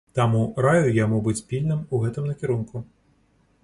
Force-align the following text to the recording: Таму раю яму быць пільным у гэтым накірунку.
Таму 0.19 0.39
раю 0.65 0.87
яму 1.03 1.21
быць 1.29 1.43
пільным 1.53 1.87
у 1.93 2.03
гэтым 2.07 2.23
накірунку. 2.35 2.87